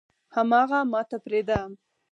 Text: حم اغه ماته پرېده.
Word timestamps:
حم 0.33 0.49
اغه 0.61 0.79
ماته 0.91 1.17
پرېده. 1.25 1.59